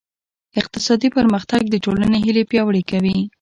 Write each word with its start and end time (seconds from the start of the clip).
اقتصادي 0.59 1.09
پرمختګ 1.17 1.61
د 1.69 1.75
ټولنې 1.83 2.17
هیلې 2.25 2.43
پیاوړې 2.49 2.83
کوي. 2.91 3.17